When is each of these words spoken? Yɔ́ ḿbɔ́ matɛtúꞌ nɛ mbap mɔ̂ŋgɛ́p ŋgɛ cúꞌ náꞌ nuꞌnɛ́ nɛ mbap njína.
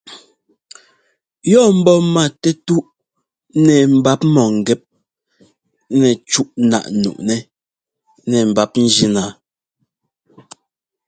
Yɔ́ 1.51 1.65
ḿbɔ́ 1.77 1.97
matɛtúꞌ 2.13 2.85
nɛ 3.65 3.75
mbap 3.97 4.21
mɔ̂ŋgɛ́p 4.33 4.81
ŋgɛ 5.97 6.11
cúꞌ 6.31 6.47
náꞌ 6.69 6.85
nuꞌnɛ́ 7.01 7.39
nɛ 8.29 8.37
mbap 8.49 8.71
njína. 8.83 9.23